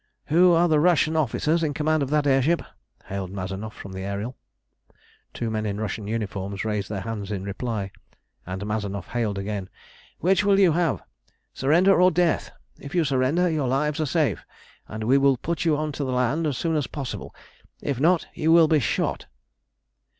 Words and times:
"Who 0.33 0.53
are 0.53 0.67
the 0.67 0.79
Russian 0.79 1.15
officers 1.15 1.61
in 1.61 1.75
command 1.75 2.01
of 2.01 2.09
that 2.09 2.25
air 2.25 2.41
ship?" 2.41 2.63
hailed 3.05 3.29
Mazanoff 3.29 3.75
from 3.75 3.91
the 3.93 4.01
Ariel. 4.01 4.35
Two 5.31 5.51
men 5.51 5.63
in 5.67 5.79
Russian 5.79 6.07
uniform 6.07 6.57
raised 6.65 6.89
their 6.89 7.01
hands 7.01 7.29
in 7.29 7.43
reply, 7.43 7.91
and 8.43 8.65
Mazanoff 8.65 9.09
hailed 9.09 9.37
again 9.37 9.69
"Which 10.17 10.43
will 10.43 10.57
you 10.59 10.71
have 10.71 11.03
surrender 11.53 12.01
or 12.01 12.09
death? 12.09 12.49
If 12.79 12.95
you 12.95 13.03
surrender 13.03 13.47
your 13.47 13.67
lives 13.67 13.99
are 13.99 14.07
safe, 14.07 14.43
and 14.87 15.03
we 15.03 15.19
will 15.19 15.37
put 15.37 15.65
you 15.65 15.77
on 15.77 15.91
to 15.91 16.03
the 16.03 16.11
land 16.13 16.47
as 16.47 16.57
soon 16.57 16.75
as 16.75 16.87
possible; 16.87 17.35
if 17.79 17.99
not 17.99 18.25
you 18.33 18.51
will 18.51 18.67
be 18.67 18.79
shot." 18.79 19.27